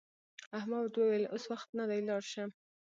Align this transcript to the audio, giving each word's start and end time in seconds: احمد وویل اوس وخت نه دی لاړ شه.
احمد 0.57 0.91
وویل 0.93 1.23
اوس 1.33 1.43
وخت 1.51 1.69
نه 1.79 1.85
دی 1.89 1.99
لاړ 2.07 2.21
شه. 2.31 2.43